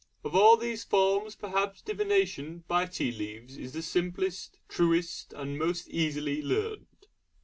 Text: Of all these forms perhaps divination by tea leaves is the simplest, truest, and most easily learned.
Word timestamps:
Of 0.23 0.35
all 0.35 0.57
these 0.57 0.83
forms 0.83 1.35
perhaps 1.35 1.83
divination 1.83 2.63
by 2.67 2.87
tea 2.87 3.11
leaves 3.11 3.55
is 3.55 3.73
the 3.73 3.83
simplest, 3.83 4.57
truest, 4.67 5.31
and 5.31 5.59
most 5.59 5.87
easily 5.89 6.41
learned. 6.41 7.05